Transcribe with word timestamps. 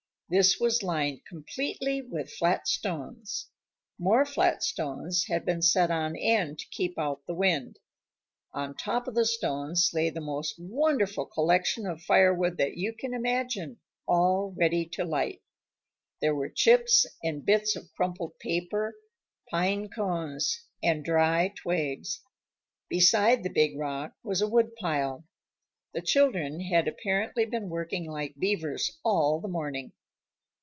This 0.33 0.57
was 0.61 0.81
lined 0.81 1.25
completely 1.25 2.01
with 2.01 2.31
flat 2.31 2.65
stones. 2.65 3.47
More 3.99 4.25
flat 4.25 4.63
stones 4.63 5.25
had 5.27 5.43
been 5.45 5.61
set 5.61 5.91
on 5.91 6.15
end 6.15 6.57
to 6.59 6.69
keep 6.71 6.97
out 6.97 7.25
the 7.27 7.33
wind. 7.33 7.79
On 8.53 8.73
top 8.73 9.09
of 9.09 9.13
the 9.15 9.25
stones 9.25 9.89
lay 9.93 10.09
the 10.09 10.21
most 10.21 10.55
wonderful 10.57 11.25
collection 11.25 11.85
of 11.85 12.01
firewood 12.01 12.55
that 12.59 12.77
you 12.77 12.93
can 12.93 13.13
imagine, 13.13 13.81
all 14.07 14.55
ready 14.57 14.85
to 14.93 15.03
light. 15.03 15.41
There 16.21 16.33
were 16.33 16.47
chips 16.47 17.05
and 17.21 17.45
bits 17.45 17.75
of 17.75 17.91
crumpled 17.97 18.39
paper, 18.39 18.93
pine 19.49 19.89
cones, 19.89 20.63
and 20.81 21.03
dry 21.03 21.53
twigs. 21.57 22.21
Beside 22.87 23.43
the 23.43 23.49
big 23.49 23.77
rock 23.77 24.13
was 24.23 24.39
a 24.41 24.47
woodpile. 24.47 25.25
The 25.93 26.01
children 26.01 26.61
had 26.61 26.87
apparently 26.87 27.43
been 27.45 27.67
working 27.67 28.09
like 28.09 28.37
beavers 28.39 28.97
all 29.03 29.41
the 29.41 29.49
morning. 29.49 29.91